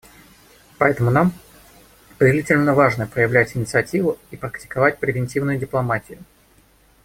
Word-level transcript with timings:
Поэтому 0.79 1.11
нам 1.11 1.31
повелительно 2.17 2.73
важно 2.73 3.05
проявлять 3.05 3.55
инициативу 3.55 4.17
и 4.31 4.35
практиковать 4.35 4.97
превентивную 4.99 5.59
дипломатию. 5.59 6.17